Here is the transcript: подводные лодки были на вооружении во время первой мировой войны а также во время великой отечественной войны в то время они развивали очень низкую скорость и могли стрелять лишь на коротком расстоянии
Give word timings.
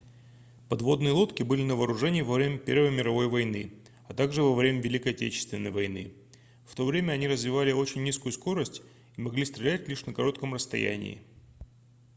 подводные 0.67 1.11
лодки 1.11 1.43
были 1.43 1.61
на 1.61 1.75
вооружении 1.75 2.23
во 2.23 2.33
время 2.33 2.57
первой 2.57 2.89
мировой 2.89 3.27
войны 3.27 3.71
а 4.09 4.15
также 4.15 4.41
во 4.41 4.55
время 4.55 4.81
великой 4.81 5.11
отечественной 5.11 5.69
войны 5.69 6.11
в 6.65 6.73
то 6.73 6.87
время 6.87 7.11
они 7.11 7.27
развивали 7.27 7.71
очень 7.71 8.01
низкую 8.01 8.31
скорость 8.33 8.81
и 9.15 9.21
могли 9.21 9.45
стрелять 9.45 9.87
лишь 9.87 10.07
на 10.07 10.13
коротком 10.15 10.55
расстоянии 10.55 11.21